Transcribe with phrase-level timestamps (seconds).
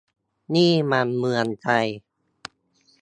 [0.55, 1.87] นี่มันเมืองไทย!